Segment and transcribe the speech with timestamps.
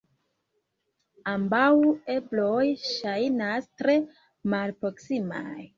[1.33, 1.67] Ambaŭ
[2.15, 4.01] ebloj ŝajnas tre
[4.57, 5.59] malproksimaj.